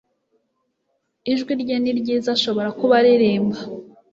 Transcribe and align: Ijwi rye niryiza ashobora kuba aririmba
Ijwi 1.31 1.51
rye 1.61 1.75
niryiza 1.81 2.29
ashobora 2.35 2.69
kuba 2.79 2.93
aririmba 2.99 3.57